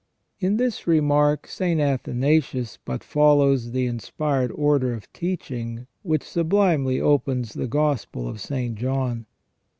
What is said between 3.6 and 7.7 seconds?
the inspired order of teaching which sublimely opens the